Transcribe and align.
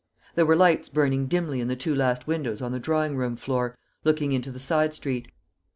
There 0.33 0.47
were 0.47 0.55
lights 0.55 0.89
burning 0.89 1.27
dimly 1.27 1.59
in 1.61 1.67
the 1.67 1.75
two 1.75 1.93
last 1.93 2.25
windows 2.25 2.59
on 2.59 2.71
the 2.71 2.79
drawing 2.79 3.15
room 3.17 3.35
floor 3.35 3.77
looking 4.03 4.31
into 4.31 4.49
the 4.49 4.57
side 4.57 4.95
street. 4.95 5.31